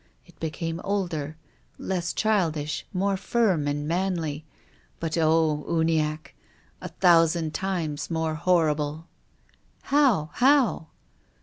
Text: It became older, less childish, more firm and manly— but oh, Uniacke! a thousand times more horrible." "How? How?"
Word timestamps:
It 0.25 0.39
became 0.39 0.81
older, 0.83 1.37
less 1.77 2.11
childish, 2.11 2.87
more 2.91 3.15
firm 3.15 3.67
and 3.67 3.87
manly— 3.87 4.45
but 4.99 5.15
oh, 5.15 5.63
Uniacke! 5.69 6.33
a 6.81 6.87
thousand 6.87 7.53
times 7.53 8.09
more 8.09 8.33
horrible." 8.33 9.05
"How? 9.93 10.31
How?" 10.33 10.87